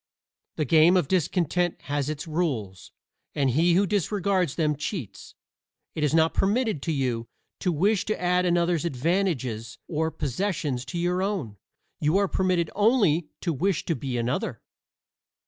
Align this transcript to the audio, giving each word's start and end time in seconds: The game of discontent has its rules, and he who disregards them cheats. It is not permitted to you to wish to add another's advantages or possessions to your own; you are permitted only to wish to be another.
The 0.55 0.65
game 0.65 0.97
of 0.97 1.07
discontent 1.07 1.83
has 1.83 2.09
its 2.09 2.25
rules, 2.25 2.91
and 3.35 3.51
he 3.51 3.75
who 3.75 3.85
disregards 3.85 4.55
them 4.55 4.75
cheats. 4.75 5.35
It 5.93 6.03
is 6.03 6.11
not 6.11 6.33
permitted 6.33 6.81
to 6.81 6.91
you 6.91 7.27
to 7.59 7.71
wish 7.71 8.05
to 8.05 8.19
add 8.19 8.43
another's 8.43 8.83
advantages 8.83 9.77
or 9.87 10.09
possessions 10.09 10.85
to 10.85 10.97
your 10.97 11.21
own; 11.21 11.57
you 11.99 12.17
are 12.17 12.27
permitted 12.27 12.71
only 12.73 13.27
to 13.41 13.53
wish 13.53 13.85
to 13.85 13.95
be 13.95 14.17
another. 14.17 14.63